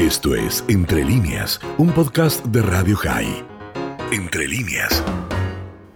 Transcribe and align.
Esto 0.00 0.34
es 0.34 0.64
Entre 0.70 1.04
líneas, 1.04 1.60
un 1.76 1.92
podcast 1.92 2.42
de 2.46 2.62
Radio 2.62 2.96
High. 2.96 3.44
Entre 4.10 4.48
líneas. 4.48 5.04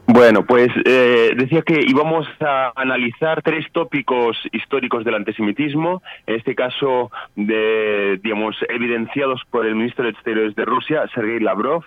Bueno, 0.06 0.44
pues 0.44 0.68
eh, 0.84 1.32
decía 1.34 1.62
que 1.62 1.80
íbamos 1.88 2.28
a 2.40 2.70
analizar 2.76 3.40
tres 3.40 3.64
tópicos 3.72 4.36
históricos 4.52 5.06
del 5.06 5.14
antisemitismo, 5.14 6.02
en 6.26 6.34
este 6.34 6.54
caso, 6.54 7.10
digamos, 7.34 8.56
evidenciados 8.68 9.40
por 9.50 9.64
el 9.64 9.74
ministro 9.74 10.04
de 10.04 10.10
Exteriores 10.10 10.54
de 10.54 10.66
Rusia, 10.66 11.08
Sergei 11.14 11.40
Lavrov. 11.40 11.84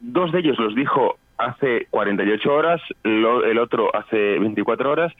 Dos 0.00 0.32
de 0.32 0.38
ellos 0.38 0.58
los 0.58 0.74
dijo 0.74 1.18
hace 1.36 1.88
48 1.90 2.54
horas, 2.54 2.80
el 3.04 3.58
otro 3.58 3.94
hace 3.94 4.38
24 4.38 4.90
horas. 4.90 5.12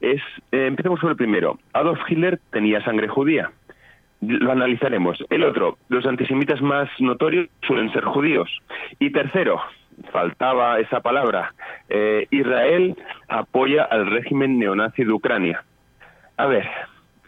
Es, 0.00 0.20
eh, 0.50 0.66
empecemos 0.66 0.98
por 0.98 1.10
el 1.12 1.16
primero. 1.16 1.60
Adolf 1.72 2.00
Hitler 2.08 2.40
tenía 2.50 2.84
sangre 2.84 3.06
judía 3.06 3.52
lo 4.20 4.52
analizaremos. 4.52 5.22
El 5.30 5.44
otro, 5.44 5.78
los 5.88 6.06
antisemitas 6.06 6.60
más 6.60 6.88
notorios 6.98 7.48
suelen 7.66 7.92
ser 7.92 8.04
judíos. 8.04 8.50
Y 8.98 9.10
tercero, 9.10 9.60
faltaba 10.12 10.78
esa 10.78 11.00
palabra, 11.00 11.54
eh, 11.88 12.26
Israel 12.30 12.96
apoya 13.28 13.84
al 13.84 14.06
régimen 14.06 14.58
neonazi 14.58 15.04
de 15.04 15.12
Ucrania. 15.12 15.64
A 16.36 16.46
ver, 16.46 16.68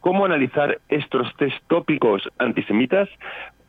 ¿cómo 0.00 0.24
analizar 0.24 0.78
estos 0.88 1.28
tres 1.36 1.54
tópicos 1.68 2.28
antisemitas? 2.38 3.08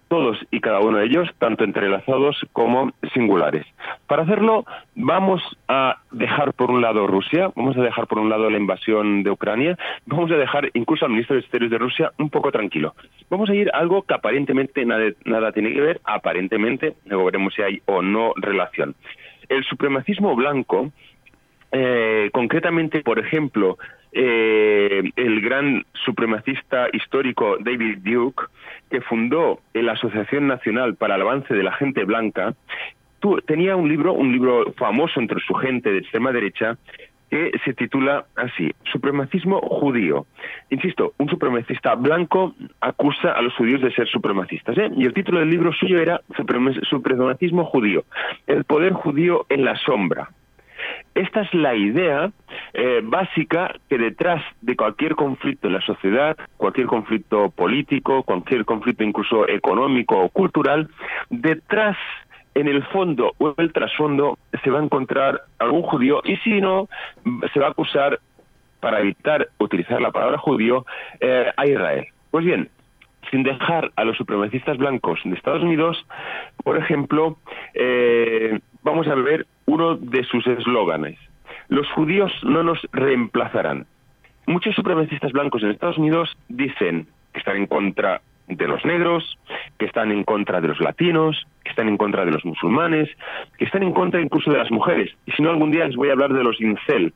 Todos 0.09 0.37
y 0.51 0.59
cada 0.59 0.79
uno 0.79 0.97
de 0.97 1.05
ellos, 1.05 1.29
tanto 1.37 1.63
entrelazados 1.63 2.45
como 2.51 2.91
singulares. 3.13 3.65
Para 4.07 4.23
hacerlo, 4.23 4.65
vamos 4.95 5.41
a 5.67 5.97
dejar 6.11 6.53
por 6.53 6.71
un 6.71 6.81
lado 6.81 7.07
Rusia, 7.07 7.51
vamos 7.55 7.77
a 7.77 7.81
dejar 7.81 8.07
por 8.07 8.19
un 8.19 8.29
lado 8.29 8.49
la 8.49 8.57
invasión 8.57 9.23
de 9.23 9.31
Ucrania, 9.31 9.77
vamos 10.05 10.31
a 10.31 10.35
dejar 10.35 10.69
incluso 10.73 11.05
al 11.05 11.11
ministro 11.11 11.35
de 11.35 11.41
Exteriores 11.41 11.71
de 11.71 11.77
Rusia 11.77 12.11
un 12.17 12.29
poco 12.29 12.51
tranquilo. 12.51 12.95
Vamos 13.29 13.49
a 13.49 13.55
ir 13.55 13.69
a 13.73 13.77
algo 13.77 14.01
que 14.01 14.15
aparentemente 14.15 14.85
nada, 14.85 15.51
tiene 15.51 15.71
que 15.73 15.81
ver, 15.81 16.01
aparentemente, 16.03 16.95
luego 17.05 17.25
veremos 17.25 17.53
si 17.53 17.61
hay 17.61 17.81
o 17.85 18.01
no 18.01 18.33
relación. 18.35 18.95
El 19.47 19.63
supremacismo 19.63 20.35
blanco, 20.35 20.91
eh, 21.71 22.29
concretamente, 22.33 23.01
por 23.01 23.19
ejemplo, 23.19 23.77
eh, 24.11 25.03
el 25.15 25.41
gran 25.41 25.85
supremacista 26.05 26.87
histórico 26.93 27.57
David 27.59 27.99
Duke, 28.03 28.43
que 28.89 29.01
fundó 29.01 29.59
la 29.73 29.93
Asociación 29.93 30.47
Nacional 30.47 30.95
para 30.95 31.15
el 31.15 31.21
Avance 31.21 31.53
de 31.53 31.63
la 31.63 31.73
Gente 31.73 32.03
Blanca, 32.05 32.55
tenía 33.45 33.75
un 33.75 33.89
libro, 33.89 34.13
un 34.13 34.31
libro 34.31 34.73
famoso 34.77 35.19
entre 35.19 35.39
su 35.41 35.53
gente 35.53 35.91
de 35.91 35.99
extrema 35.99 36.31
derecha, 36.31 36.77
que 37.29 37.51
se 37.63 37.73
titula 37.73 38.25
así, 38.35 38.71
Supremacismo 38.91 39.61
judío. 39.61 40.25
Insisto, 40.71 41.13
un 41.19 41.29
supremacista 41.29 41.93
blanco 41.93 42.55
acusa 42.81 43.33
a 43.33 43.41
los 43.41 43.53
judíos 43.55 43.81
de 43.81 43.91
ser 43.93 44.07
supremacistas. 44.07 44.75
¿eh? 44.77 44.89
Y 44.95 45.05
el 45.05 45.13
título 45.13 45.39
del 45.39 45.49
libro 45.49 45.71
suyo 45.73 45.99
era 45.99 46.21
Supremacismo 46.89 47.65
judío, 47.65 48.03
el 48.47 48.63
poder 48.63 48.93
judío 48.93 49.45
en 49.49 49.63
la 49.63 49.75
sombra. 49.77 50.29
Esta 51.15 51.41
es 51.41 51.53
la 51.53 51.75
idea 51.75 52.31
eh, 52.73 53.01
básica 53.03 53.73
que 53.89 53.97
detrás 53.97 54.43
de 54.61 54.75
cualquier 54.75 55.15
conflicto 55.15 55.67
en 55.67 55.73
la 55.73 55.81
sociedad, 55.81 56.37
cualquier 56.57 56.87
conflicto 56.87 57.49
político, 57.49 58.23
cualquier 58.23 58.65
conflicto 58.65 59.03
incluso 59.03 59.47
económico 59.47 60.17
o 60.17 60.29
cultural, 60.29 60.89
detrás 61.29 61.97
en 62.55 62.67
el 62.67 62.83
fondo 62.85 63.33
o 63.37 63.53
el 63.57 63.73
trasfondo 63.73 64.37
se 64.63 64.69
va 64.69 64.79
a 64.79 64.83
encontrar 64.83 65.41
algún 65.59 65.83
judío 65.83 66.21
y 66.23 66.35
si 66.37 66.61
no, 66.61 66.89
se 67.53 67.59
va 67.59 67.67
a 67.67 67.71
acusar, 67.71 68.19
para 68.79 69.01
evitar 69.01 69.49
utilizar 69.57 69.99
la 70.01 70.11
palabra 70.11 70.37
judío, 70.37 70.85
eh, 71.19 71.51
a 71.57 71.65
Israel. 71.67 72.07
Pues 72.31 72.45
bien, 72.45 72.69
sin 73.29 73.43
dejar 73.43 73.91
a 73.95 74.03
los 74.03 74.17
supremacistas 74.17 74.77
blancos 74.77 75.19
de 75.23 75.35
Estados 75.35 75.63
Unidos, 75.63 76.05
por 76.63 76.77
ejemplo, 76.77 77.37
eh, 77.73 78.59
vamos 78.83 79.07
a 79.07 79.15
ver 79.15 79.45
uno 79.69 79.95
de 79.95 80.23
sus 80.23 80.45
eslóganes. 80.47 81.17
Los 81.67 81.87
judíos 81.91 82.31
no 82.43 82.63
nos 82.63 82.79
reemplazarán. 82.91 83.85
Muchos 84.47 84.73
supremacistas 84.73 85.31
blancos 85.31 85.61
en 85.61 85.69
Estados 85.69 85.99
Unidos 85.99 86.35
dicen 86.47 87.07
que 87.33 87.39
están 87.39 87.57
en 87.57 87.67
contra 87.67 88.21
de 88.47 88.67
los 88.67 88.83
negros, 88.83 89.37
que 89.77 89.85
están 89.85 90.11
en 90.11 90.23
contra 90.23 90.59
de 90.59 90.69
los 90.69 90.79
latinos, 90.79 91.45
que 91.63 91.69
están 91.69 91.87
en 91.87 91.97
contra 91.97 92.25
de 92.25 92.31
los 92.31 92.43
musulmanes, 92.43 93.07
que 93.59 93.65
están 93.65 93.83
en 93.83 93.93
contra 93.93 94.19
incluso 94.19 94.51
de 94.51 94.57
las 94.57 94.71
mujeres. 94.71 95.11
Y 95.27 95.31
si 95.33 95.43
no, 95.43 95.51
algún 95.51 95.69
día 95.69 95.85
les 95.85 95.95
voy 95.95 96.09
a 96.09 96.13
hablar 96.13 96.33
de 96.33 96.43
los 96.43 96.59
incel, 96.59 97.13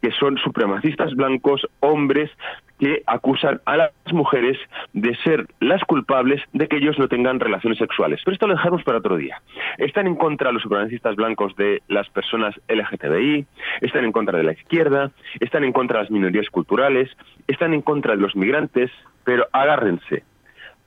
que 0.00 0.12
son 0.12 0.38
supremacistas 0.38 1.12
blancos, 1.16 1.66
hombres 1.80 2.30
que 2.78 3.02
acusan 3.06 3.60
a 3.64 3.76
las 3.76 3.92
mujeres 4.12 4.58
de 4.92 5.14
ser 5.16 5.46
las 5.60 5.82
culpables 5.84 6.42
de 6.52 6.68
que 6.68 6.76
ellos 6.76 6.98
no 6.98 7.08
tengan 7.08 7.40
relaciones 7.40 7.78
sexuales. 7.78 8.20
Pero 8.24 8.34
esto 8.34 8.46
lo 8.46 8.54
dejamos 8.54 8.82
para 8.82 8.98
otro 8.98 9.16
día. 9.16 9.40
Están 9.78 10.06
en 10.06 10.16
contra 10.16 10.52
los 10.52 10.62
supremacistas 10.62 11.16
blancos 11.16 11.56
de 11.56 11.82
las 11.88 12.08
personas 12.10 12.54
LGTBI, 12.68 13.46
están 13.80 14.04
en 14.04 14.12
contra 14.12 14.38
de 14.38 14.44
la 14.44 14.52
izquierda, 14.52 15.10
están 15.40 15.64
en 15.64 15.72
contra 15.72 15.98
de 15.98 16.04
las 16.04 16.10
minorías 16.10 16.48
culturales, 16.50 17.10
están 17.46 17.74
en 17.74 17.82
contra 17.82 18.14
de 18.14 18.22
los 18.22 18.36
migrantes, 18.36 18.90
pero 19.24 19.46
agárrense. 19.52 20.24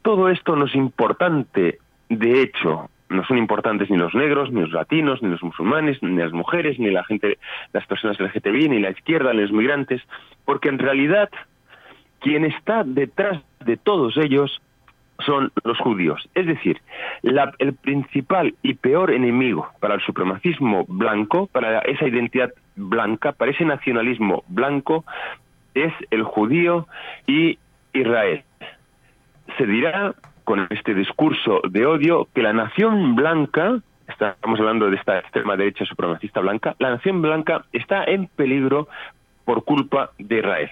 Todo 0.02 0.30
esto 0.30 0.56
no 0.56 0.66
es 0.66 0.76
importante, 0.76 1.80
de 2.10 2.42
hecho, 2.42 2.90
no 3.10 3.26
son 3.26 3.38
importantes 3.38 3.90
ni 3.90 3.98
los 3.98 4.14
negros, 4.14 4.52
ni 4.52 4.62
los 4.62 4.72
latinos, 4.72 5.22
ni 5.22 5.30
los 5.30 5.42
musulmanes, 5.42 6.02
ni 6.02 6.16
las 6.16 6.32
mujeres, 6.32 6.80
ni 6.80 6.92
la 6.92 7.04
gente, 7.04 7.40
las 7.74 7.86
personas 7.88 8.20
LGTBI, 8.20 8.70
ni 8.70 8.80
la 8.80 8.92
izquierda, 8.92 9.34
ni 9.34 9.42
los 9.42 9.52
migrantes, 9.52 10.02
porque 10.46 10.70
en 10.70 10.80
realidad 10.80 11.30
quien 12.20 12.46
está 12.46 12.84
detrás 12.84 13.42
de 13.66 13.78
todos 13.78 14.18
ellos 14.18 14.62
son 15.26 15.52
los 15.64 15.78
judíos. 15.80 16.30
Es 16.34 16.46
decir, 16.46 16.82
el 17.24 17.74
principal 17.74 18.56
y 18.64 18.76
peor 18.76 19.12
enemigo 19.12 19.70
para 19.80 19.96
el 19.96 20.02
supremacismo 20.02 20.86
blanco, 20.88 21.48
para 21.48 21.80
esa 21.80 22.08
identidad 22.08 22.52
blanca, 22.76 23.34
para 23.34 23.52
ese 23.52 23.66
nacionalismo 23.66 24.44
blanco, 24.48 25.04
es 25.74 25.94
el 26.12 26.24
judío 26.24 26.88
y 27.28 27.60
Israel. 27.94 28.44
Se 29.58 29.66
dirá 29.66 30.14
con 30.44 30.68
este 30.70 30.94
discurso 30.94 31.62
de 31.70 31.86
odio 31.86 32.28
que 32.34 32.42
la 32.42 32.54
nación 32.54 33.16
blanca, 33.16 33.82
estamos 34.08 34.60
hablando 34.60 34.90
de 34.90 34.96
esta 34.96 35.20
extrema 35.20 35.56
derecha 35.56 35.86
supremacista 35.86 36.40
blanca, 36.40 36.76
la 36.80 36.92
nación 36.92 37.22
blanca 37.22 37.66
está 37.74 38.04
en 38.06 38.28
peligro 38.28 38.88
por 39.46 39.64
culpa 39.64 40.12
de 40.18 40.40
Israel. 40.40 40.72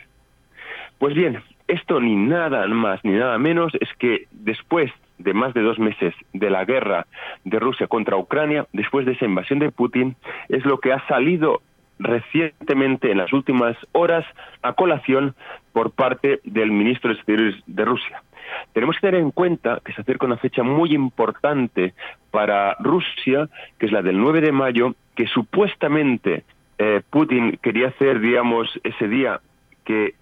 Pues 1.00 1.14
bien, 1.14 1.44
esto 1.68 2.00
ni 2.00 2.16
nada 2.16 2.66
más 2.68 3.04
ni 3.04 3.12
nada 3.12 3.38
menos 3.38 3.74
es 3.80 3.90
que 4.00 4.28
después 4.32 4.92
de 5.20 5.34
más 5.34 5.54
de 5.54 5.62
dos 5.62 5.80
meses 5.80 6.14
de 6.34 6.50
la 6.50 6.66
guerra 6.66 7.06
de 7.44 7.60
Rusia 7.60 7.88
contra 7.88 8.18
Ucrania, 8.18 8.68
después 8.74 9.06
de 9.06 9.14
esa 9.14 9.26
invasión 9.26 9.60
de 9.60 9.72
Putin, 9.72 10.16
es 10.50 10.66
lo 10.66 10.80
que 10.80 10.94
ha 10.94 11.06
salido 11.08 11.62
recientemente 12.00 13.12
en 13.12 13.18
las 13.18 13.34
últimas 13.34 13.76
horas 13.92 14.26
a 14.62 14.74
colación 14.74 15.36
por 15.74 15.92
parte 15.92 16.40
del 16.44 16.72
ministro 16.72 17.10
de 17.10 17.16
Exteriores 17.16 17.56
de 17.66 17.86
Rusia. 17.86 18.22
Tenemos 18.74 18.96
que 18.96 19.08
tener 19.08 19.22
en 19.22 19.32
cuenta 19.32 19.82
que 19.84 19.94
se 19.94 20.02
acerca 20.02 20.26
una 20.26 20.38
fecha 20.38 20.64
muy 20.64 20.94
importante 20.94 21.94
para 22.32 22.76
Rusia, 22.80 23.50
que 23.78 23.88
es 23.88 23.92
la 23.92 24.02
del 24.02 24.18
9 24.20 24.42
de 24.42 24.52
mayo, 24.52 24.96
que 25.16 25.28
supuestamente 25.28 26.44
eh, 26.78 27.02
Putin 27.10 27.60
quería 27.62 27.90
hacer, 27.90 28.20
digamos, 28.20 28.70
ese 28.84 29.08
día 29.08 29.42
que 29.84 30.14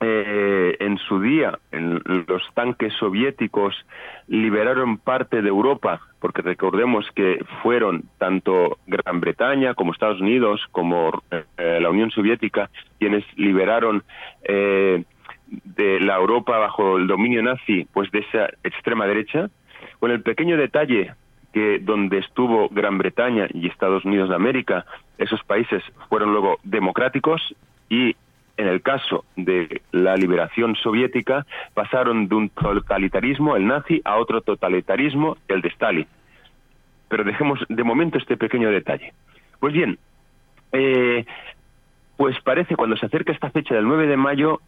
eh, 0.00 0.76
en 0.78 0.96
su 0.98 1.20
día 1.20 1.58
en 1.72 2.00
los 2.28 2.42
tanques 2.54 2.92
soviéticos 2.94 3.74
liberaron 4.28 4.98
parte 4.98 5.42
de 5.42 5.48
Europa, 5.48 6.00
porque 6.20 6.40
recordemos 6.40 7.04
que 7.16 7.44
fueron 7.62 8.04
tanto 8.18 8.78
Gran 8.86 9.20
Bretaña 9.20 9.74
como 9.74 9.92
Estados 9.92 10.20
Unidos 10.20 10.60
como 10.70 11.22
eh, 11.32 11.78
la 11.80 11.90
Unión 11.90 12.10
Soviética 12.12 12.70
quienes 13.00 13.24
liberaron 13.36 14.04
eh, 14.44 15.02
de 15.48 16.00
la 16.00 16.16
Europa 16.16 16.58
bajo 16.58 16.96
el 16.96 17.08
dominio 17.08 17.42
nazi, 17.42 17.86
pues 17.92 18.10
de 18.12 18.20
esa 18.20 18.50
extrema 18.62 19.06
derecha, 19.06 19.50
con 19.98 20.10
el 20.12 20.22
pequeño 20.22 20.56
detalle 20.56 21.12
que 21.52 21.80
donde 21.80 22.18
estuvo 22.18 22.68
Gran 22.68 22.98
Bretaña 22.98 23.48
y 23.52 23.66
Estados 23.66 24.04
Unidos 24.04 24.28
de 24.28 24.36
América, 24.36 24.84
esos 25.16 25.42
países 25.44 25.82
fueron 26.08 26.32
luego 26.32 26.58
democráticos 26.62 27.54
y 27.88 28.14
en 28.58 28.66
el 28.66 28.82
caso 28.82 29.24
de 29.36 29.82
la 29.92 30.16
liberación 30.16 30.74
soviética 30.74 31.46
pasaron 31.74 32.28
de 32.28 32.34
un 32.34 32.48
totalitarismo, 32.50 33.56
el 33.56 33.66
nazi, 33.66 34.02
a 34.04 34.16
otro 34.16 34.42
totalitarismo, 34.42 35.36
el 35.46 35.62
de 35.62 35.68
Stalin. 35.68 36.06
Pero 37.08 37.24
dejemos 37.24 37.60
de 37.68 37.84
momento 37.84 38.18
este 38.18 38.36
pequeño 38.36 38.70
detalle. 38.70 39.14
Pues 39.60 39.72
bien, 39.72 39.96
eh, 40.72 41.24
pues 42.16 42.36
parece 42.42 42.74
cuando 42.74 42.96
se 42.96 43.06
acerca 43.06 43.32
esta 43.32 43.50
fecha 43.50 43.76
del 43.76 43.86
9 43.86 44.08
de 44.08 44.16
mayo, 44.16 44.60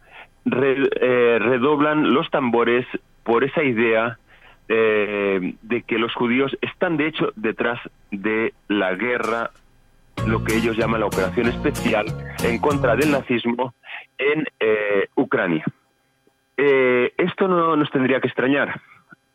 eh, 0.45 1.37
redoblan 1.39 2.13
los 2.13 2.29
tambores 2.31 2.87
por 3.23 3.43
esa 3.43 3.61
idea 3.61 4.17
eh, 4.69 5.55
de 5.61 5.81
que 5.81 5.99
los 5.99 6.13
judíos 6.15 6.57
están 6.61 6.95
de 6.95 7.07
hecho 7.07 7.33
detrás 7.35 7.77
de 8.09 8.53
la 8.69 8.95
guerra, 8.95 9.51
lo 10.27 10.43
que 10.43 10.55
ellos 10.55 10.77
llaman 10.77 11.01
la 11.01 11.07
operación 11.07 11.47
especial 11.47 12.05
en 12.43 12.59
contra 12.59 12.95
del 12.95 13.11
nazismo 13.11 13.73
en 14.17 14.45
eh, 14.59 15.07
Ucrania. 15.15 15.65
esto 16.57 17.47
no 17.47 17.75
nos 17.75 17.89
tendría 17.89 18.19
que 18.19 18.27
extrañar. 18.27 18.81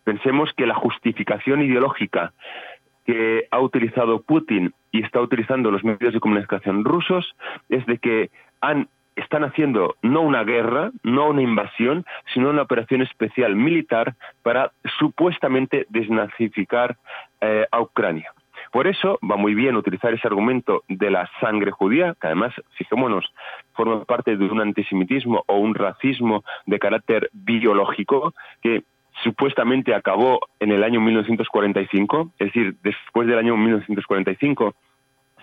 Pensemos 0.05 0.53
que 0.57 0.67
la 0.67 0.75
justificación 0.75 1.63
ideológica 1.63 2.33
que 3.05 3.47
ha 3.51 3.61
utilizado 3.61 4.23
Putin 4.23 4.75
y 4.93 5.03
está 5.03 5.21
utilizando 5.21 5.71
los 5.71 5.85
medios 5.85 6.13
de 6.13 6.21
comunicación 6.21 6.85
rusos 6.85 7.35
es 7.69 7.87
de 7.87 7.99
que 7.99 8.31
están 9.17 9.45
haciendo 9.45 9.97
no 10.03 10.21
una 10.21 10.45
guerra, 10.45 10.91
no 11.03 11.31
una 11.31 11.43
invasión, 11.43 12.05
sino 12.35 12.51
una 12.51 12.63
operación 12.63 13.03
especial 13.03 13.57
militar 13.57 14.15
para 14.43 14.73
supuestamente 14.99 15.87
desnazificar 15.89 16.97
eh, 17.41 17.67
a 17.71 17.81
Ucrania. 17.81 18.33
Por 18.77 18.89
eso 18.89 19.19
va 19.23 19.39
muy 19.39 19.55
bien 19.55 19.75
utilizar 19.75 20.13
ese 20.13 20.29
argumento 20.29 20.85
de 20.87 21.11
la 21.11 21.27
sangre 21.41 21.71
judía, 21.71 22.15
que 22.21 22.27
además, 22.27 22.53
fijémonos, 22.77 23.25
forma 23.73 24.05
parte 24.05 24.37
de 24.37 24.45
un 24.45 24.61
antisemitismo 24.61 25.45
o 25.47 25.57
un 25.57 25.75
racismo 25.75 26.45
de 26.67 26.79
carácter 26.79 27.31
biológico 27.33 28.35
que 28.61 28.83
supuestamente 29.25 29.95
acabó 29.95 30.41
en 30.61 30.73
el 30.73 30.85
año 30.85 31.01
1945, 31.01 32.33
es 32.39 32.53
decir, 32.53 32.77
después 32.83 33.27
del 33.27 33.39
año 33.39 33.57
1945 33.57 34.75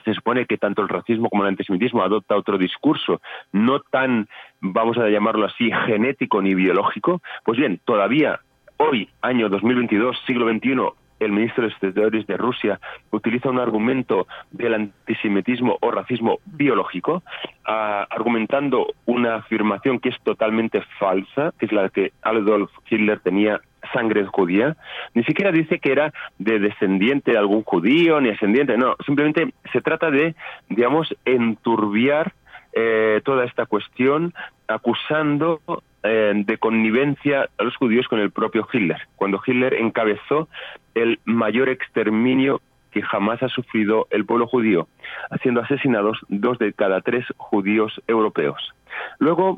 se 0.06 0.13
supone 0.13 0.45
que 0.45 0.59
tanto 0.59 0.83
el 0.83 0.89
racismo 0.89 1.27
como 1.27 1.41
el 1.41 1.50
antisemitismo 1.50 2.03
adopta 2.03 2.38
otro 2.38 2.59
discurso, 2.59 3.19
no 3.51 3.80
tan, 3.80 4.27
vamos 4.62 5.00
a 5.00 5.09
llamarlo 5.09 5.47
así, 5.47 5.71
genético 5.88 6.39
ni 6.39 6.53
biológico, 6.53 7.24
pues 7.44 7.57
bien, 7.57 7.81
todavía 7.83 8.41
hoy, 8.77 9.09
año 9.24 9.50
2022, 9.50 10.21
siglo 10.27 10.47
XXI, 10.53 11.03
el 11.25 11.31
ministro 11.31 11.64
de 11.64 11.70
Exteriores 11.70 12.28
de 12.28 12.38
Rusia 12.38 12.80
utiliza 13.12 13.50
un 13.50 13.60
argumento 13.60 14.28
del 14.52 14.74
antisemitismo 14.74 15.78
o 15.81 15.92
racismo 15.92 16.40
biológico, 16.46 17.24
ah, 17.66 18.08
argumentando 18.10 18.94
una 19.06 19.36
afirmación 19.36 20.00
que 20.00 20.10
es 20.10 20.16
totalmente 20.24 20.81
falsa, 21.00 21.54
que 21.58 21.66
es 21.66 21.72
la 21.72 21.90
que 21.90 22.12
Adolf 22.22 22.72
Hitler 22.90 23.20
tenía 23.20 23.62
sangre 23.92 24.25
judía, 24.25 24.78
ni 25.14 25.24
siquiera 25.24 25.52
dice 25.52 25.80
que 25.80 25.92
era 25.92 26.14
de 26.40 26.60
descendiente 26.60 27.31
de 27.31 27.38
algún 27.38 27.64
judío, 27.64 28.22
ni 28.22 28.30
ascendiente, 28.30 28.78
no, 28.78 28.96
simplemente 29.06 29.54
se 29.72 29.81
trata 29.81 30.10
de, 30.10 30.36
digamos, 30.69 31.14
enturbiar 31.26 32.34
eh, 32.74 33.22
toda 33.24 33.46
esta 33.46 33.66
cuestión 33.66 34.34
acusando 34.68 35.62
eh, 36.04 36.34
de 36.36 36.58
connivencia 36.58 37.50
a 37.58 37.64
los 37.64 37.75
judíos 37.75 38.08
con 38.08 38.20
el 38.20 38.31
propio 38.31 38.68
Hitler, 38.72 38.98
cuando 39.16 39.42
Hitler 39.46 39.75
encabezó 39.75 40.48
el 40.96 41.20
mayor 41.25 41.70
exterminio 41.70 42.62
que 42.92 43.02
jamás 43.02 43.42
ha 43.42 43.50
sufrido 43.50 44.08
el 44.12 44.25
pueblo 44.25 44.48
judío, 44.48 44.88
haciendo 45.31 45.62
asesinados 45.62 46.20
dos 46.30 46.60
de 46.60 46.74
cada 46.74 47.02
tres 47.02 47.25
judíos 47.38 48.02
europeos. 48.08 48.74
Luego, 49.19 49.58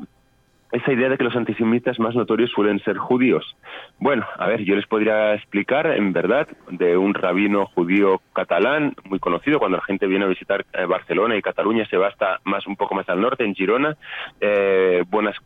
esa 0.72 0.92
idea 0.92 1.08
de 1.08 1.16
que 1.16 1.24
los 1.24 1.36
antisemitas 1.36 1.98
más 1.98 2.14
notorios 2.14 2.50
suelen 2.50 2.80
ser 2.80 2.96
judíos. 2.96 3.56
Bueno, 3.98 4.26
a 4.36 4.46
ver, 4.46 4.62
yo 4.64 4.74
les 4.74 4.86
podría 4.86 5.34
explicar, 5.34 5.86
en 5.86 6.12
verdad, 6.12 6.48
de 6.70 6.96
un 6.96 7.14
rabino 7.14 7.66
judío 7.66 8.20
catalán 8.32 8.94
muy 9.04 9.18
conocido, 9.18 9.58
cuando 9.58 9.78
la 9.78 9.84
gente 9.84 10.06
viene 10.06 10.24
a 10.24 10.28
visitar 10.28 10.64
eh, 10.72 10.84
Barcelona 10.86 11.36
y 11.36 11.42
Cataluña 11.42 11.86
se 11.86 11.96
va 11.96 12.08
hasta 12.08 12.40
más 12.44 12.66
un 12.66 12.76
poco 12.76 12.94
más 12.94 13.08
al 13.08 13.20
norte, 13.20 13.44
en 13.44 13.54
Girona, 13.54 13.96
eh, 14.40 15.04
Buenas 15.08 15.36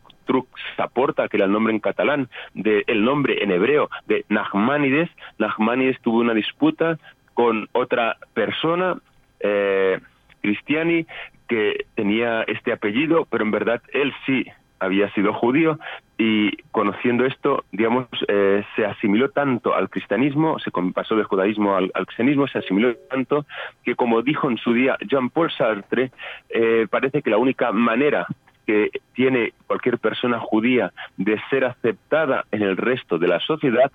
aporta 0.77 1.27
que 1.27 1.37
era 1.37 1.45
el 1.45 1.51
nombre 1.51 1.73
en 1.73 1.79
catalán, 1.79 2.29
de 2.53 2.83
el 2.87 3.03
nombre 3.03 3.43
en 3.43 3.51
hebreo 3.51 3.89
de 4.07 4.25
Nachmanides. 4.29 5.09
Nachmanides 5.37 5.99
tuvo 6.01 6.19
una 6.19 6.33
disputa 6.33 6.97
con 7.33 7.67
otra 7.73 8.17
persona, 8.33 8.97
eh, 9.39 9.99
Cristiani, 10.41 11.05
que 11.47 11.85
tenía 11.95 12.43
este 12.43 12.71
apellido, 12.71 13.25
pero 13.29 13.43
en 13.43 13.51
verdad 13.51 13.81
él 13.93 14.13
sí 14.25 14.45
había 14.81 15.09
sido 15.13 15.31
judío 15.33 15.79
y 16.17 16.57
conociendo 16.71 17.25
esto, 17.25 17.63
digamos, 17.71 18.07
eh, 18.27 18.63
se 18.75 18.85
asimiló 18.85 19.29
tanto 19.29 19.75
al 19.75 19.89
cristianismo, 19.89 20.59
se 20.59 20.71
pasó 20.93 21.15
del 21.15 21.25
judaísmo 21.25 21.75
al, 21.75 21.91
cristianismo, 22.05 22.47
se 22.47 22.57
asimiló 22.59 22.95
tanto 23.09 23.45
que, 23.83 23.95
como 23.95 24.21
dijo 24.23 24.49
en 24.49 24.57
su 24.57 24.73
día 24.73 24.97
Jean-Paul 25.07 25.51
Sartre, 25.51 26.11
eh, 26.49 26.87
parece 26.89 27.21
que 27.21 27.29
la 27.29 27.37
única 27.37 27.71
manera 27.71 28.25
que 28.65 28.89
tiene 29.13 29.53
cualquier 29.67 29.99
persona 29.99 30.39
judía 30.39 30.91
de 31.17 31.39
ser 31.49 31.65
aceptada 31.65 32.45
en 32.51 32.63
el 32.63 32.75
resto 32.75 33.17
de 33.19 33.27
la 33.27 33.39
sociedad 33.39 33.91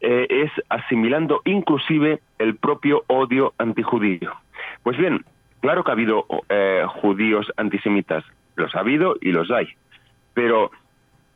eh, 0.00 0.26
es 0.28 0.52
asimilando 0.68 1.42
inclusive 1.44 2.20
el 2.38 2.56
propio 2.56 3.02
odio 3.08 3.54
antijudío. 3.58 4.32
Pues 4.84 4.96
bien, 4.96 5.24
claro 5.60 5.82
que 5.82 5.90
ha 5.90 5.94
habido 5.94 6.26
judíos 7.00 7.52
antisemitas, 7.56 8.24
los 8.56 8.74
ha 8.74 8.80
habido 8.80 9.16
y 9.20 9.30
los 9.30 9.50
hay 9.50 9.68
pero 10.38 10.70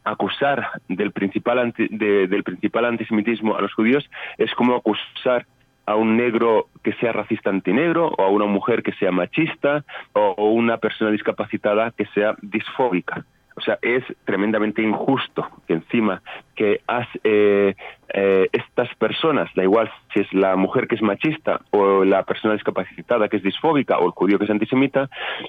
acusar 0.04 0.80
del 0.86 1.10
principal, 1.10 1.74
del 1.76 2.44
principal 2.44 2.84
antisemitismo 2.84 3.56
a 3.56 3.60
los 3.60 3.74
judíos 3.74 4.08
es 4.38 4.54
como 4.54 4.76
acusar 4.76 5.44
a 5.86 5.96
un 5.96 6.16
negro 6.16 6.68
que 6.84 6.92
sea 6.92 7.10
racista 7.10 7.50
antinegro 7.50 8.12
o 8.16 8.22
a 8.22 8.28
una 8.28 8.44
mujer 8.46 8.84
que 8.84 8.92
sea 8.92 9.10
machista 9.10 9.84
o 10.12 10.52
una 10.52 10.76
persona 10.76 11.10
discapacitada 11.10 11.90
que 11.90 12.06
sea 12.14 12.36
disfóbica. 12.42 13.24
O 13.62 13.64
sea, 13.64 13.78
es 13.80 14.02
tremendamente 14.24 14.82
injusto 14.82 15.46
que 15.68 15.74
encima 15.74 16.20
que 16.56 16.80
eh, 17.22 17.74
eh, 18.12 18.48
estas 18.52 18.92
personas, 18.96 19.48
da 19.54 19.62
igual 19.62 19.88
si 20.12 20.18
es 20.18 20.32
la 20.34 20.56
mujer 20.56 20.88
que 20.88 20.96
es 20.96 21.02
machista 21.02 21.60
o 21.70 22.04
la 22.04 22.24
persona 22.24 22.54
discapacitada 22.54 23.28
que 23.28 23.36
es 23.36 23.44
disfóbica 23.44 23.98
o 23.98 24.06
el 24.06 24.10
judío 24.10 24.38
que 24.38 24.46
es 24.46 24.50
antisemita, 24.50 25.08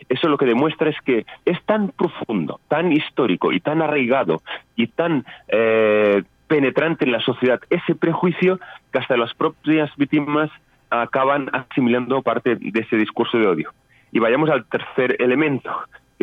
eso 0.09 0.29
lo 0.29 0.37
que 0.37 0.45
demuestra 0.45 0.91
es 0.91 1.01
que 1.03 1.25
es 1.43 1.59
tan 1.63 1.89
profundo, 1.89 2.59
tan 2.67 2.91
histórico 2.91 3.51
y 3.51 3.59
tan 3.59 3.81
arraigado 3.81 4.43
y 4.75 4.85
tan 4.85 5.25
eh, 5.47 6.21
penetrante 6.47 7.05
en 7.05 7.13
la 7.13 7.21
sociedad 7.21 7.61
ese 7.71 7.95
prejuicio 7.95 8.59
que 8.91 8.99
hasta 8.99 9.17
las 9.17 9.33
propias 9.33 9.89
víctimas 9.97 10.51
acaban 10.91 11.49
asimilando 11.51 12.21
parte 12.21 12.57
de 12.57 12.79
ese 12.79 12.95
discurso 12.95 13.39
de 13.39 13.47
odio. 13.47 13.73
Y 14.11 14.19
vayamos 14.19 14.51
al 14.51 14.65
tercer 14.65 15.15
elemento, 15.17 15.71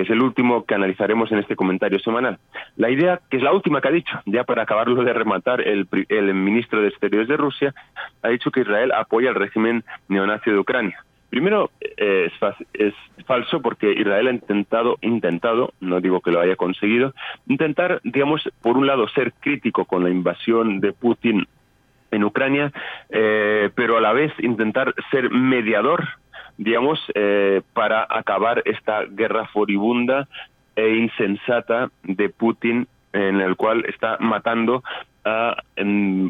que 0.00 0.05
es 0.05 0.11
el 0.11 0.23
último 0.23 0.64
que 0.64 0.75
analizaremos 0.75 1.31
en 1.31 1.41
este 1.41 1.56
comentario 1.56 1.99
semanal. 1.99 2.38
La 2.76 2.88
idea, 2.88 3.20
que 3.29 3.37
es 3.37 3.43
la 3.43 3.52
última 3.52 3.82
que 3.82 3.88
ha 3.88 3.93
dicho, 3.93 4.19
ya 4.25 4.44
para 4.44 4.62
acabarlo 4.62 5.05
de 5.05 5.12
rematar, 5.12 5.61
el, 5.61 5.87
ministro 6.35 6.81
de 6.81 6.88
Exteriores 6.88 7.29
de 7.29 7.37
Rusia 7.37 7.75
ha 8.23 8.29
dicho 8.29 8.50
que 8.50 8.61
Israel 8.62 8.93
apoya 8.93 9.29
el 9.29 9.35
régimen 9.35 9.85
neonazi 10.08 10.52
de 10.52 10.58
Ucrania. 10.58 11.05
Primero, 11.29 11.70
eh, 11.99 12.31
es, 12.73 12.94
falso 13.26 13.61
porque 13.61 13.93
Israel 13.93 14.29
ha 14.29 14.32
intentado, 14.32 14.97
intentado, 15.02 15.75
no 15.81 16.00
digo 16.00 16.23
que 16.23 16.31
lo 16.31 16.41
haya 16.41 16.56
conseguido, 16.56 17.12
intentar, 17.47 18.00
digamos, 18.02 18.49
por 18.62 18.79
un 18.79 18.87
lado, 18.87 19.06
ser 19.08 19.35
crítico 19.35 19.85
con 19.85 20.02
la 20.02 20.08
invasión 20.08 20.81
de 20.81 20.94
Putin 20.94 21.47
en 22.11 22.25
Ucrania, 22.25 22.73
eh, 23.11 23.69
pero 23.75 23.99
a 23.99 24.00
la 24.00 24.14
vez 24.14 24.32
intentar 24.38 24.95
ser 25.11 25.28
mediador 25.30 26.09
digamos, 26.61 27.00
eh, 27.14 27.62
para 27.73 28.07
acabar 28.09 28.62
esta 28.67 29.05
guerra 29.07 29.47
furibunda 29.47 30.29
e 30.76 30.88
insensata 30.90 31.90
de 32.02 32.29
Putin, 32.29 32.87
en 33.14 33.40
el 33.40 33.57
cual 33.57 33.87
está 33.87 34.19
matando 34.21 34.85
a 35.25 35.57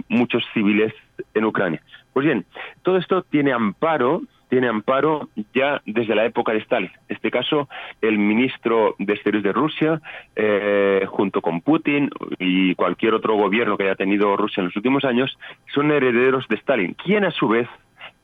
muchos 0.09 0.45
civiles 0.55 0.95
en 1.35 1.45
Ucrania. 1.45 1.83
Pues 2.13 2.27
bien, 2.27 2.47
todo 2.83 2.97
esto 2.97 3.23
tiene 3.23 3.53
amparo 3.53 4.23
tiene 4.49 4.69
amparo 4.69 5.29
ya 5.55 5.81
desde 5.87 6.15
la 6.15 6.27
época 6.27 6.53
de 6.53 6.59
Stalin. 6.59 6.91
En 7.09 7.17
este 7.17 7.31
caso, 7.31 7.69
el 8.03 8.19
ministro 8.19 8.97
de 8.99 9.13
Exteriores 9.15 9.45
de 9.45 9.53
Rusia, 9.53 10.01
eh, 10.35 11.07
junto 11.09 11.41
con 11.41 11.61
Putin 11.61 12.11
y 12.39 12.75
cualquier 12.75 13.15
otro 13.15 13.37
gobierno 13.37 13.77
que 13.77 13.85
haya 13.85 13.95
tenido 13.95 14.37
Rusia 14.37 14.61
en 14.61 14.67
los 14.67 14.77
últimos 14.77 15.05
años, 15.05 15.39
son 15.73 15.93
herederos 15.93 16.49
de 16.49 16.57
Stalin, 16.57 16.95
quien 16.95 17.25
a 17.25 17.31
su 17.31 17.47
vez 17.47 17.69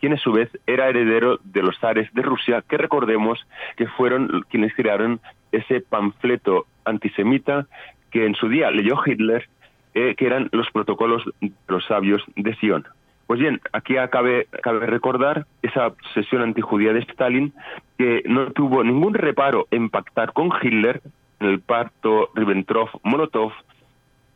quien 0.01 0.13
a 0.13 0.19
su 0.19 0.33
vez 0.33 0.51
era 0.67 0.89
heredero 0.89 1.39
de 1.45 1.63
los 1.63 1.79
zares 1.79 2.13
de 2.13 2.23
Rusia, 2.23 2.63
que 2.69 2.77
recordemos 2.77 3.39
que 3.77 3.87
fueron 3.87 4.45
quienes 4.49 4.75
crearon 4.75 5.21
ese 5.53 5.81
panfleto 5.81 6.67
antisemita 6.85 7.67
que 8.11 8.27
en 8.27 8.35
su 8.35 8.49
día 8.49 8.71
leyó 8.71 8.97
Hitler, 9.05 9.49
eh, 9.95 10.15
que 10.17 10.27
eran 10.27 10.49
los 10.53 10.71
protocolos 10.71 11.25
de 11.41 11.53
los 11.69 11.85
sabios 11.87 12.23
de 12.37 12.55
Sion. 12.57 12.85
Pues 13.27 13.41
bien, 13.41 13.61
aquí 13.73 13.95
cabe, 14.11 14.47
cabe 14.63 14.87
recordar 14.87 15.47
esa 15.63 15.89
obsesión 15.89 16.43
antijudía 16.43 16.93
de 16.93 17.01
Stalin, 17.01 17.53
que 17.99 18.23
no 18.27 18.53
tuvo 18.53 18.85
ningún 18.85 19.15
reparo 19.15 19.67
en 19.71 19.91
pactar 19.91 20.33
con 20.33 20.51
Hitler 20.63 21.01
en 21.41 21.49
el 21.49 21.61
pacto 21.61 22.31
Ribbentrop-Molotov, 22.35 23.53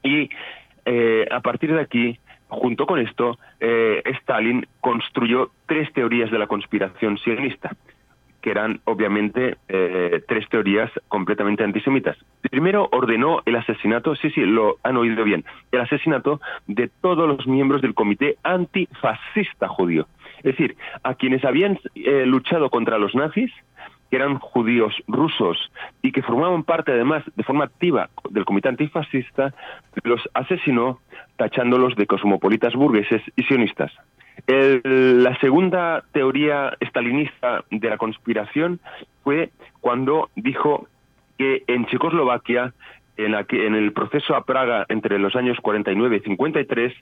y 0.02 0.30
eh, 0.86 1.26
a 1.30 1.40
partir 1.40 1.72
de 1.72 1.80
aquí 1.80 2.18
junto 2.50 2.86
con 2.86 2.98
esto, 2.98 3.38
eh, 3.60 4.02
Stalin 4.20 4.66
construyó 4.80 5.50
tres 5.66 5.92
teorías 5.92 6.30
de 6.30 6.38
la 6.38 6.46
conspiración 6.46 7.18
sionista, 7.18 7.76
que 8.42 8.50
eran 8.50 8.80
obviamente 8.84 9.56
eh, 9.68 10.22
tres 10.26 10.48
teorías 10.48 10.90
completamente 11.08 11.64
antisemitas. 11.64 12.16
Primero 12.50 12.88
ordenó 12.92 13.42
el 13.44 13.56
asesinato, 13.56 14.16
sí, 14.16 14.30
sí, 14.30 14.40
lo 14.40 14.78
han 14.82 14.96
oído 14.96 15.24
bien, 15.24 15.44
el 15.72 15.80
asesinato 15.80 16.40
de 16.66 16.90
todos 17.00 17.28
los 17.28 17.46
miembros 17.46 17.82
del 17.82 17.94
comité 17.94 18.36
antifascista 18.42 19.68
judío. 19.68 20.06
Es 20.38 20.56
decir, 20.56 20.76
a 21.02 21.14
quienes 21.14 21.44
habían 21.44 21.78
eh, 21.94 22.24
luchado 22.26 22.70
contra 22.70 22.98
los 22.98 23.14
nazis, 23.14 23.52
que 24.10 24.16
eran 24.16 24.38
judíos 24.38 24.94
rusos 25.06 25.70
y 26.02 26.12
que 26.12 26.22
formaban 26.22 26.64
parte 26.64 26.92
además 26.92 27.22
de 27.36 27.44
forma 27.44 27.64
activa 27.64 28.10
del 28.30 28.44
comité 28.44 28.68
antifascista, 28.68 29.54
los 30.02 30.20
asesinó 30.34 30.98
tachándolos 31.36 31.94
de 31.96 32.06
cosmopolitas 32.06 32.74
burgueses 32.74 33.22
y 33.36 33.42
sionistas. 33.44 33.92
la 34.46 35.38
segunda 35.40 36.02
teoría 36.12 36.76
estalinista 36.80 37.64
de 37.70 37.88
la 37.88 37.98
conspiración 37.98 38.80
fue 39.22 39.50
cuando 39.80 40.30
dijo 40.34 40.88
que 41.38 41.62
en 41.68 41.86
Checoslovaquia 41.86 42.74
en, 43.24 43.74
el 43.74 43.92
proceso 43.92 44.34
a 44.34 44.44
Praga 44.44 44.86
entre 44.88 45.18
los 45.18 45.34
años 45.36 45.58
49 45.60 46.16
y 46.16 46.20
53 46.20 46.94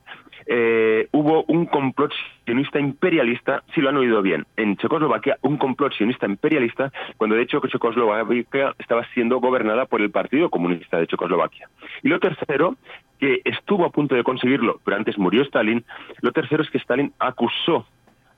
eh, 0.46 1.08
hubo 1.12 1.44
un 1.44 1.66
complot 1.66 2.12
sionista 2.44 2.80
imperialista, 2.80 3.62
si 3.74 3.80
lo 3.80 3.90
han 3.90 3.96
oído 3.96 4.22
bien, 4.22 4.46
en 4.56 4.76
Checoslovaquia 4.76 5.38
un 5.42 5.56
complot 5.56 5.92
sionista 5.94 6.26
imperialista, 6.26 6.92
cuando 7.16 7.36
de 7.36 7.42
hecho 7.42 7.60
Checoslovaquia 7.60 8.74
estaba 8.78 9.06
siendo 9.14 9.40
gobernada 9.40 9.86
por 9.86 10.00
el 10.00 10.10
Partido 10.10 10.50
Comunista 10.50 10.98
de 10.98 11.06
Checoslovaquia. 11.06 11.68
Y 12.02 12.08
lo 12.08 12.18
tercero, 12.18 12.76
que 13.18 13.40
estuvo 13.44 13.84
a 13.84 13.90
punto 13.90 14.14
de 14.14 14.24
conseguirlo, 14.24 14.80
pero 14.84 14.96
antes 14.96 15.18
murió 15.18 15.42
Stalin, 15.42 15.84
lo 16.20 16.32
tercero 16.32 16.62
es 16.62 16.70
que 16.70 16.78
Stalin 16.78 17.12
acusó 17.18 17.86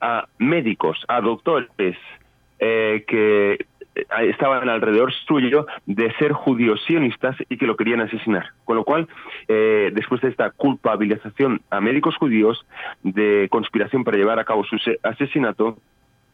a 0.01 0.27
médicos, 0.39 1.05
a 1.09 1.21
doctores, 1.21 1.97
eh, 2.59 3.05
que 3.07 3.67
estaban 3.95 4.69
alrededor 4.69 5.13
suyo 5.13 5.67
de 5.87 6.13
ser 6.15 6.33
judíos 6.33 6.83
sionistas 6.87 7.37
y 7.49 7.57
que 7.57 7.67
lo 7.67 7.77
querían 7.77 8.01
asesinar. 8.01 8.51
Con 8.65 8.77
lo 8.77 8.85
cual, 8.85 9.09
eh, 9.49 9.91
después 9.93 10.21
de 10.21 10.29
esta 10.29 10.51
culpabilización 10.51 11.61
a 11.71 11.81
médicos 11.81 12.17
judíos 12.17 12.65
de 13.03 13.49
conspiración 13.51 14.05
para 14.05 14.17
llevar 14.17 14.39
a 14.39 14.45
cabo 14.45 14.65
su 14.65 14.77
asesinato, 15.03 15.79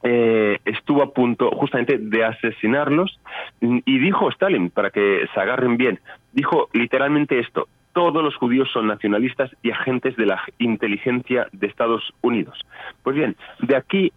eh, 0.03 0.59
estuvo 0.65 1.03
a 1.03 1.13
punto 1.13 1.51
justamente 1.51 1.99
de 1.99 2.25
asesinarlos 2.25 3.19
y 3.61 3.99
dijo 3.99 4.29
Stalin, 4.31 4.71
para 4.71 4.91
que 4.91 5.27
se 5.33 5.41
agarren 5.41 5.77
bien, 5.77 5.99
dijo 6.33 6.69
literalmente 6.73 7.39
esto, 7.39 7.69
todos 7.93 8.23
los 8.23 8.37
judíos 8.37 8.69
son 8.73 8.87
nacionalistas 8.89 9.51
y 9.63 9.71
agentes 9.71 10.15
de 10.17 10.27
la 10.27 10.43
inteligencia 10.59 11.49
de 11.53 11.67
Estados 11.67 12.13
Unidos. 12.21 12.61
Pues 13.03 13.17
bien, 13.17 13.37
de 13.61 13.75
aquí, 13.75 14.13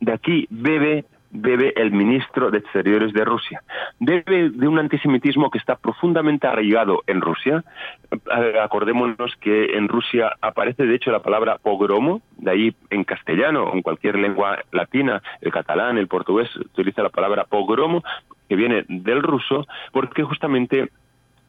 de 0.00 0.12
aquí 0.12 0.48
bebe 0.50 1.04
bebe 1.30 1.72
el 1.76 1.92
ministro 1.92 2.50
de 2.50 2.58
Exteriores 2.58 3.12
de 3.12 3.24
Rusia. 3.24 3.62
Debe 3.98 4.50
de 4.50 4.68
un 4.68 4.78
antisemitismo 4.78 5.50
que 5.50 5.58
está 5.58 5.76
profundamente 5.76 6.46
arraigado 6.46 7.02
en 7.06 7.20
Rusia. 7.20 7.64
Eh, 8.10 8.58
acordémonos 8.60 9.36
que 9.40 9.76
en 9.76 9.88
Rusia 9.88 10.32
aparece 10.40 10.86
de 10.86 10.94
hecho 10.94 11.10
la 11.10 11.22
palabra 11.22 11.58
pogromo, 11.58 12.22
de 12.36 12.50
ahí 12.50 12.76
en 12.90 13.04
castellano 13.04 13.64
o 13.64 13.74
en 13.74 13.82
cualquier 13.82 14.16
lengua 14.16 14.58
latina, 14.72 15.22
el 15.40 15.52
catalán, 15.52 15.98
el 15.98 16.08
portugués, 16.08 16.54
utiliza 16.56 17.02
la 17.02 17.10
palabra 17.10 17.44
pogromo, 17.44 18.02
que 18.48 18.56
viene 18.56 18.84
del 18.88 19.22
ruso, 19.22 19.66
porque 19.92 20.24
justamente 20.24 20.90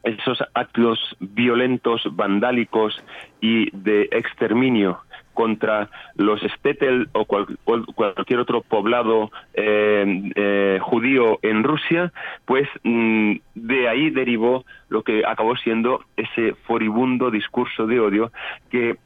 esos 0.03 0.43
actos 0.53 1.15
violentos, 1.19 2.03
vandálicos 2.15 3.03
y 3.39 3.69
de 3.75 4.09
exterminio 4.11 4.99
contra 5.33 5.89
los 6.15 6.41
Stetel 6.41 7.09
o 7.13 7.25
cualquier 7.25 8.39
otro 8.39 8.61
poblado 8.61 9.31
eh, 9.53 10.31
eh, 10.35 10.79
judío 10.81 11.39
en 11.41 11.63
Rusia, 11.63 12.11
pues 12.45 12.67
mm, 12.83 13.35
de 13.55 13.89
ahí 13.89 14.09
derivó 14.09 14.65
lo 14.89 15.03
que 15.03 15.23
acabó 15.25 15.55
siendo 15.57 16.03
ese 16.17 16.53
furibundo 16.65 17.31
discurso 17.31 17.87
de 17.87 17.99
odio 17.99 18.31
que 18.69 18.97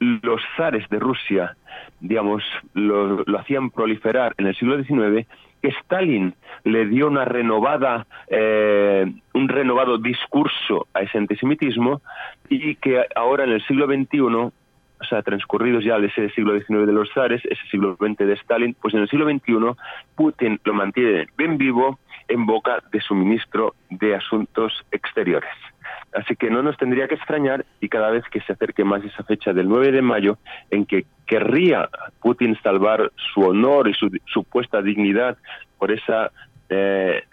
los 0.00 0.40
zares 0.56 0.88
de 0.90 0.98
Rusia, 0.98 1.56
digamos, 2.00 2.42
lo, 2.74 3.24
hacían 3.38 3.70
proliferar 3.70 4.34
en 4.38 4.46
el 4.46 4.56
siglo 4.56 4.82
XIX, 4.82 5.26
que 5.62 5.68
Stalin 5.68 6.34
le 6.64 6.86
dio 6.86 7.06
una 7.06 7.24
renovada, 7.24 8.06
eh, 8.28 9.10
un 9.32 9.48
renovado 9.48 9.98
discurso 9.98 10.86
a 10.92 11.00
ese 11.00 11.18
antisemitismo 11.18 12.02
y 12.48 12.74
que 12.76 13.04
ahora 13.14 13.44
en 13.44 13.50
el 13.50 13.66
siglo 13.66 13.86
XXI 13.86 14.52
o 15.00 15.04
sea, 15.04 15.22
transcurridos 15.22 15.84
ya 15.84 15.96
ese 15.96 16.30
siglo 16.30 16.58
XIX 16.58 16.86
de 16.86 16.92
los 16.92 17.10
zares, 17.12 17.42
ese 17.44 17.66
siglo 17.70 17.96
XX 17.96 18.18
de 18.18 18.32
Stalin, 18.34 18.74
pues 18.80 18.94
en 18.94 19.00
el 19.00 19.08
siglo 19.08 19.28
XXI 19.28 19.54
Putin 20.14 20.60
lo 20.64 20.74
mantiene 20.74 21.26
bien 21.36 21.58
vivo 21.58 21.98
en 22.28 22.46
boca 22.46 22.82
de 22.90 23.00
su 23.00 23.14
ministro 23.14 23.74
de 23.90 24.14
Asuntos 24.14 24.72
Exteriores. 24.90 25.50
Así 26.14 26.36
que 26.36 26.48
no 26.48 26.62
nos 26.62 26.76
tendría 26.76 27.08
que 27.08 27.16
extrañar 27.16 27.66
y 27.80 27.88
cada 27.88 28.10
vez 28.10 28.24
que 28.30 28.40
se 28.40 28.52
acerque 28.52 28.84
más 28.84 29.04
esa 29.04 29.24
fecha 29.24 29.52
del 29.52 29.68
9 29.68 29.90
de 29.90 30.02
mayo 30.02 30.38
en 30.70 30.86
que 30.86 31.06
querría 31.26 31.88
Putin 32.20 32.56
salvar 32.62 33.10
su 33.16 33.40
honor 33.40 33.88
y 33.88 33.94
su 33.94 34.10
supuesta 34.26 34.80
dignidad 34.80 35.36
por 35.78 35.90
esa 35.90 36.30
eh, 36.68 37.24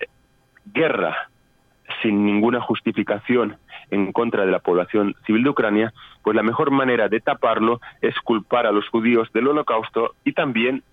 guerra 0.66 1.30
sin 2.02 2.26
ninguna 2.26 2.60
justificación 2.60 3.58
en 3.92 4.12
contra 4.12 4.46
de 4.46 4.52
la 4.52 4.60
población 4.60 5.16
civil 5.26 5.44
de 5.44 5.50
Ucrania, 5.50 5.94
pues 6.24 6.36
la 6.36 6.44
mejor 6.44 6.72
manera 6.72 7.10
de 7.10 7.20
taparlo 7.20 7.80
es 8.02 8.16
culpar 8.24 8.66
a 8.66 8.72
los 8.72 8.88
judíos 8.90 9.32
del 9.34 9.48
holocausto 9.48 10.16
y 10.24 10.34
también, 10.34 10.84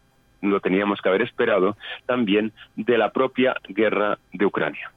lo 0.42 0.60
teníamos 0.60 1.00
que 1.00 1.08
haber 1.08 1.22
esperado, 1.22 1.76
también 2.06 2.52
de 2.76 2.98
la 2.98 3.12
propia 3.12 3.54
guerra 3.68 4.18
de 4.32 4.44
Ucrania. 4.44 4.92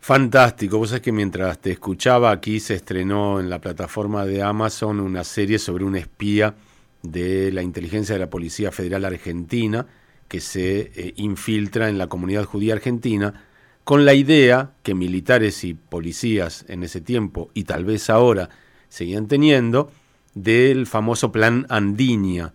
Fantástico, 0.00 0.78
vos 0.78 0.90
sabés 0.90 1.02
que 1.02 1.12
mientras 1.12 1.60
te 1.60 1.72
escuchaba 1.72 2.30
aquí 2.30 2.60
se 2.60 2.74
estrenó 2.74 3.40
en 3.40 3.50
la 3.50 3.60
plataforma 3.60 4.24
de 4.24 4.42
Amazon 4.42 5.00
una 5.00 5.24
serie 5.24 5.58
sobre 5.58 5.84
un 5.84 5.96
espía 5.96 6.54
de 7.02 7.50
la 7.52 7.62
inteligencia 7.62 8.14
de 8.14 8.20
la 8.20 8.30
Policía 8.30 8.70
Federal 8.70 9.04
Argentina 9.04 9.86
que 10.28 10.40
se 10.40 10.92
eh, 10.94 11.14
infiltra 11.16 11.88
en 11.88 11.98
la 11.98 12.06
comunidad 12.08 12.44
judía 12.44 12.74
argentina 12.74 13.45
con 13.86 14.04
la 14.04 14.14
idea 14.14 14.72
que 14.82 14.96
militares 14.96 15.62
y 15.62 15.74
policías 15.74 16.64
en 16.66 16.82
ese 16.82 17.00
tiempo 17.00 17.50
y 17.54 17.62
tal 17.62 17.84
vez 17.84 18.10
ahora 18.10 18.48
seguían 18.88 19.28
teniendo 19.28 19.92
del 20.34 20.88
famoso 20.88 21.30
plan 21.30 21.66
Andinia 21.68 22.52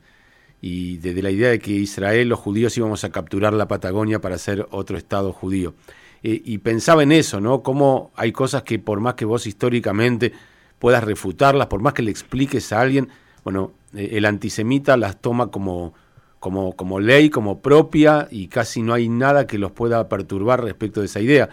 y 0.60 0.98
de, 0.98 1.22
la 1.22 1.32
idea 1.32 1.50
de 1.50 1.60
que 1.60 1.72
Israel, 1.72 2.28
los 2.28 2.38
judíos 2.38 2.76
íbamos 2.76 3.06
a 3.06 3.12
capturar 3.12 3.54
la 3.54 3.70
Patagonia 3.70 4.20
para 4.20 4.36
hacer 4.36 4.68
otro 4.72 4.98
Estado 4.98 5.32
judío. 5.32 5.74
Eh, 6.22 6.42
y 6.44 6.58
pensaba 6.58 7.02
en 7.02 7.14
eso, 7.14 7.40
¿no? 7.40 7.64
Cómo 7.64 8.12
hay 8.18 8.34
cosas 8.34 8.64
que 8.64 8.78
por 8.78 9.00
más 9.00 9.14
que 9.14 9.24
vos 9.24 9.48
históricamente 9.48 10.34
puedas 10.80 11.02
refutarlas, 11.02 11.68
por 11.68 11.80
más 11.80 11.94
que 11.94 12.02
le 12.02 12.12
expliques 12.12 12.74
a 12.74 12.82
alguien, 12.82 13.08
bueno, 13.46 13.72
eh, 13.96 14.10
el 14.16 14.26
antisemita 14.26 14.98
las 14.98 15.22
toma 15.22 15.48
como 15.48 15.94
como, 16.42 16.76
como 16.76 17.00
ley, 17.00 17.30
como 17.30 17.62
propia, 17.62 18.28
y 18.32 18.48
casi 18.48 18.82
no 18.82 18.96
hay 18.96 19.08
nada 19.08 19.46
que 19.46 19.60
los 19.60 19.72
pueda 19.72 20.10
perturbar 20.10 20.64
respecto 20.64 21.00
de 21.00 21.06
esa 21.06 21.22
idea. 21.22 21.50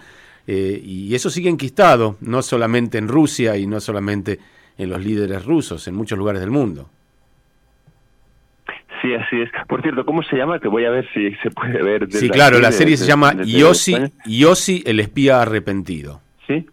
Eh, 0.46 0.80
y 0.82 1.14
eso 1.14 1.28
sigue 1.28 1.50
enquistado, 1.50 2.16
no 2.22 2.40
solamente 2.40 2.96
en 2.96 3.06
Rusia 3.06 3.58
y 3.58 3.66
no 3.66 3.80
solamente 3.80 4.40
en 4.78 4.88
los 4.88 5.04
líderes 5.04 5.44
rusos, 5.44 5.86
en 5.88 5.94
muchos 5.94 6.18
lugares 6.18 6.40
del 6.40 6.50
mundo. 6.50 6.88
Sí, 9.02 9.14
así 9.14 9.42
es. 9.42 9.50
Por 9.68 9.82
cierto, 9.82 10.06
¿cómo 10.06 10.22
se 10.22 10.36
llama? 10.36 10.58
Que 10.58 10.68
voy 10.68 10.86
a 10.86 10.90
ver 10.90 11.06
si 11.12 11.34
se 11.42 11.50
puede 11.50 11.82
ver. 11.82 12.08
Sí, 12.10 12.30
claro, 12.30 12.58
la 12.58 12.72
serie 12.72 12.96
se 12.96 13.04
llama 13.04 13.36
Yossi, 13.44 14.82
el 14.86 15.00
espía 15.00 15.42
arrepentido. 15.42 16.22
Sí. 16.46 16.66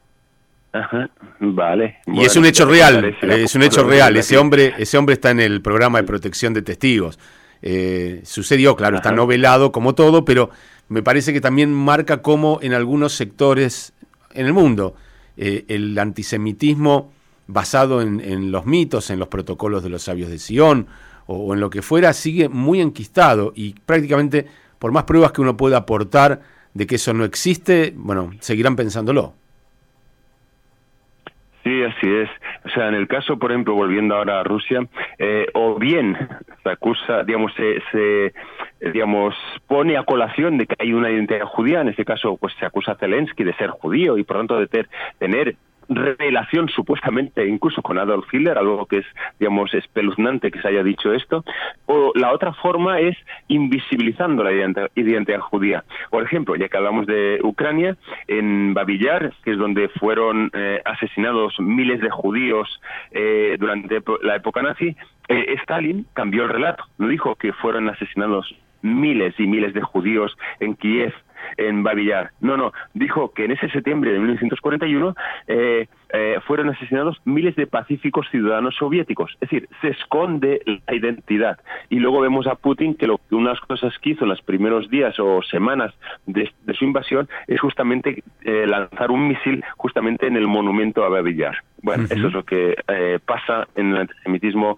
Ajá, 0.72 1.10
vale. 1.42 1.98
Y 2.08 2.24
es 2.24 2.38
un 2.38 2.46
hecho 2.46 2.66
real, 2.66 3.14
es 3.22 3.56
un 3.56 3.64
hecho 3.64 3.84
real. 3.84 4.16
Ese 4.16 4.38
hombre, 4.38 4.74
ese 4.78 4.98
hombre 4.98 5.14
está 5.16 5.32
en 5.32 5.42
el 5.42 5.62
programa 5.62 6.00
de 6.00 6.06
protección 6.06 6.54
de 6.54 6.62
testigos. 6.62 7.20
Eh, 7.68 8.22
sucedió, 8.26 8.76
claro, 8.76 8.98
está 8.98 9.12
novelado 9.12 9.72
como 9.72 9.96
todo, 9.96 10.24
pero 10.24 10.52
me 10.88 11.02
parece 11.02 11.34
que 11.34 11.42
también 11.42 11.74
marca 11.74 12.22
cómo 12.22 12.60
en 12.62 12.76
algunos 12.76 13.14
sectores 13.14 13.92
en 14.36 14.46
el 14.46 14.54
mundo 14.54 14.94
eh, 15.36 15.66
el 15.68 15.98
antisemitismo 15.98 17.12
basado 17.48 18.04
en, 18.04 18.52
los 18.52 18.68
mitos, 18.68 19.10
en 19.10 19.18
los 19.18 19.30
protocolos 19.30 19.82
de 19.82 19.90
los 19.90 20.04
sabios 20.04 20.30
de 20.30 20.38
Sion 20.38 20.86
o, 21.26 21.56
en 21.56 21.60
lo 21.60 21.72
que 21.72 21.82
fuera, 21.82 22.14
sigue 22.14 22.50
muy 22.50 22.82
enquistado 22.82 23.52
y 23.56 23.74
prácticamente 23.74 24.46
por 24.78 24.92
más 24.92 25.06
pruebas 25.06 25.32
que 25.32 25.42
uno 25.42 25.58
pueda 25.58 25.78
aportar 25.78 26.42
de 26.76 26.86
que 26.86 26.96
eso 26.96 27.14
no 27.14 27.26
existe, 27.26 27.96
bueno, 27.98 28.30
seguirán 28.42 28.76
pensándolo. 28.76 29.34
Sí, 31.66 31.82
así 31.82 32.08
es. 32.08 32.30
O 32.64 32.70
sea, 32.70 32.90
en 32.90 32.94
el 32.94 33.08
caso, 33.08 33.40
por 33.40 33.52
ejemplo, 33.52 33.74
volviendo 33.74 34.16
ahora 34.16 34.40
a 34.40 34.44
Rusia, 34.44 34.88
eh, 35.18 35.48
o 35.56 35.80
bien 35.80 36.16
se 36.62 36.70
acusa, 36.70 37.24
digamos, 37.24 37.52
se, 37.56 37.82
se, 37.92 38.34
digamos, 38.92 39.34
pone 39.66 39.98
a 39.98 40.04
colación 40.04 40.60
de 40.60 40.68
que 40.68 40.76
hay 40.78 40.94
una 40.94 41.10
identidad 41.10 41.44
judía, 41.46 41.82
en 41.82 41.90
este 41.90 42.06
caso, 42.06 42.38
pues 42.38 42.54
se 42.60 42.68
acusa 42.68 42.92
a 42.92 42.98
Zelensky 42.98 43.44
de 43.44 43.56
ser 43.56 43.72
judío 43.72 44.20
y 44.20 44.24
por 44.24 44.38
tanto 44.38 44.60
de 44.60 44.86
tener 45.18 45.56
relación 45.90 46.70
supuestamente 46.70 47.46
incluso 47.48 47.82
con 47.82 47.98
Adolf 47.98 48.32
Hitler, 48.34 48.58
algo 48.58 48.86
que 48.86 49.00
es, 49.00 49.06
digamos, 49.40 49.74
espeluznante 49.74 50.52
que 50.52 50.62
se 50.62 50.68
haya 50.68 50.84
dicho 50.84 51.14
esto, 51.14 51.44
o 51.86 52.12
la 52.16 52.32
otra 52.34 52.54
forma 52.54 53.00
es 53.00 53.18
invisibilizando 53.48 54.44
la 54.44 54.52
identidad, 54.52 55.40
judía. 55.40 55.84
Por 56.10 56.24
ejemplo, 56.24 56.56
ya 56.56 56.68
que 56.70 56.78
hablamos 56.78 57.06
de 57.06 57.40
Ucrania, 57.44 57.98
en 58.28 58.74
Babillar, 58.74 59.34
que 59.44 59.52
es 59.52 59.58
donde 59.58 59.90
fueron 59.90 60.52
eh, 60.54 60.82
asesinados 60.86 61.56
miles 61.60 62.02
de 62.02 62.10
judíos 62.10 62.82
eh, 63.12 63.56
durante 63.60 64.02
la 64.22 64.36
época 64.36 64.62
nazi, 64.62 64.96
eh, 65.28 65.56
Stalin 65.62 66.06
cambió 66.14 66.44
el 66.44 66.50
relato, 66.50 66.84
no 66.98 67.08
dijo 67.08 67.36
que 67.36 67.54
fueron 67.54 67.90
asesinados 67.90 68.56
miles 68.82 69.34
y 69.40 69.48
miles 69.48 69.74
de 69.74 69.82
judíos 69.82 70.38
en 70.60 70.76
Kiev, 70.76 71.14
en 71.58 71.84
Babillar. 71.84 72.32
No, 72.42 72.58
no, 72.58 72.74
dijo 72.94 73.32
que 73.34 73.46
en 73.46 73.52
ese 73.52 73.70
septiembre 73.70 74.12
de 74.12 74.20
1941 74.20 75.16
eh, 75.48 75.88
eh, 76.14 76.40
fueron 76.46 76.70
asesinados 76.70 77.20
miles 77.26 77.56
de 77.56 77.68
pacíficos 77.68 78.28
ciudadanos 78.32 78.76
soviéticos. 78.76 79.32
Es 79.42 79.50
decir, 79.50 79.70
se 79.82 79.90
esconde 79.90 80.62
la 80.66 80.96
identidad. 80.96 81.60
Y 81.90 82.00
luego 82.00 82.22
vemos 82.22 82.48
a 82.48 82.56
Putin 82.56 82.96
que 82.96 83.08
lo, 83.08 83.20
unas 83.32 83.60
cosas 83.62 83.94
que 84.00 84.12
hizo 84.12 84.24
en 84.26 84.30
los 84.30 84.42
primeros 84.42 84.90
días 84.90 85.20
o 85.20 85.42
semanas 85.44 85.94
de, 86.26 86.52
su 86.78 86.86
invasión 86.86 87.28
es 87.48 87.60
justamente 87.60 88.24
eh, 88.44 88.66
lanzar 88.68 89.12
un 89.12 89.28
misil 89.28 89.64
justamente 89.78 90.28
en 90.28 90.36
el 90.36 90.48
monumento 90.48 91.04
a 91.04 91.10
Babillar. 91.10 91.56
Bueno, 91.82 92.06
eso 92.06 92.28
es 92.28 92.34
lo 92.34 92.44
que 92.44 92.76
eh, 92.88 93.20
pasa 93.24 93.68
en 93.76 93.92
el 93.92 93.98
antisemitismo 93.98 94.76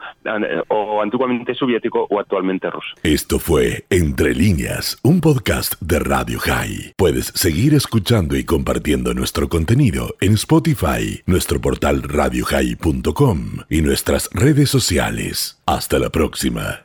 o 0.67 1.01
antiguamente 1.01 1.55
soviético 1.55 2.05
o 2.09 2.19
actualmente 2.19 2.69
ruso. 2.69 2.89
Esto 3.01 3.39
fue 3.39 3.85
Entre 3.89 4.33
líneas, 4.33 4.99
un 5.03 5.21
podcast 5.21 5.81
de 5.81 5.99
Radio 5.99 6.39
High. 6.39 6.93
Puedes 6.97 7.27
seguir 7.27 7.73
escuchando 7.73 8.35
y 8.35 8.43
compartiendo 8.43 9.13
nuestro 9.13 9.47
contenido 9.47 10.15
en 10.19 10.33
Spotify, 10.33 11.16
nuestro 11.25 11.59
portal 11.59 12.03
radiohigh.com 12.03 13.59
y 13.69 13.81
nuestras 13.81 14.29
redes 14.33 14.69
sociales. 14.69 15.57
Hasta 15.65 15.99
la 15.99 16.09
próxima. 16.09 16.83